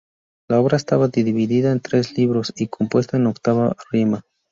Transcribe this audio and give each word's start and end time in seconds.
La 0.49 0.59
obra 0.59 0.77
está 0.77 0.97
dividida 1.09 1.71
en 1.71 1.79
tres 1.79 2.17
libros 2.17 2.53
y 2.55 2.65
compuesta 2.65 3.17
en 3.17 3.27
octava 3.27 3.75
rima. 3.91 4.23